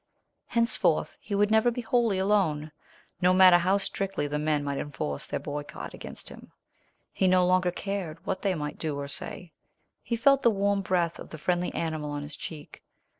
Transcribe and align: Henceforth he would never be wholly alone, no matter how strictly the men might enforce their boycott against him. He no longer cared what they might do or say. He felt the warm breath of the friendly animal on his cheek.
Henceforth 0.47 1.15
he 1.21 1.35
would 1.35 1.51
never 1.51 1.69
be 1.69 1.81
wholly 1.81 2.17
alone, 2.17 2.71
no 3.21 3.33
matter 3.35 3.59
how 3.59 3.77
strictly 3.77 4.25
the 4.25 4.39
men 4.39 4.63
might 4.63 4.79
enforce 4.79 5.27
their 5.27 5.39
boycott 5.39 5.93
against 5.93 6.29
him. 6.29 6.51
He 7.13 7.27
no 7.27 7.45
longer 7.45 7.69
cared 7.69 8.25
what 8.25 8.41
they 8.41 8.55
might 8.55 8.79
do 8.79 8.97
or 8.99 9.07
say. 9.07 9.51
He 10.01 10.15
felt 10.15 10.41
the 10.41 10.49
warm 10.49 10.81
breath 10.81 11.19
of 11.19 11.29
the 11.29 11.37
friendly 11.37 11.71
animal 11.75 12.09
on 12.09 12.23
his 12.23 12.35
cheek. 12.35 12.81